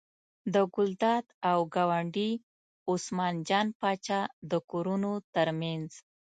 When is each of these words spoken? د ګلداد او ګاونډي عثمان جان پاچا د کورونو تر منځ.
د 0.53 0.55
ګلداد 0.75 1.25
او 1.51 1.59
ګاونډي 1.75 2.31
عثمان 2.91 3.35
جان 3.47 3.67
پاچا 3.79 4.19
د 4.51 4.53
کورونو 4.69 5.11
تر 5.35 5.47
منځ. 5.61 5.89